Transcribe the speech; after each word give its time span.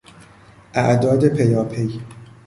اعداد 0.73 1.27
پیاپی 1.29 2.01